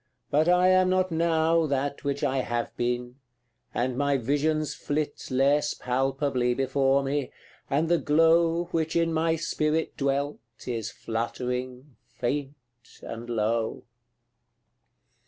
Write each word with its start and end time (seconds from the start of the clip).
but 0.31 0.49
I 0.49 0.69
am 0.69 0.89
not 0.89 1.11
now 1.11 1.67
That 1.67 2.03
which 2.03 2.23
I 2.23 2.39
have 2.39 2.75
been 2.75 3.19
and 3.71 3.95
my 3.95 4.17
visions 4.17 4.73
flit 4.73 5.27
Less 5.29 5.75
palpably 5.75 6.55
before 6.55 7.03
me 7.03 7.31
and 7.69 7.87
the 7.87 7.99
glow 7.99 8.63
Which 8.71 8.95
in 8.95 9.13
my 9.13 9.35
spirit 9.35 9.95
dwelt 9.97 10.39
is 10.65 10.89
fluttering, 10.89 11.97
faint, 12.17 12.55
and 13.03 13.29
low. 13.29 13.83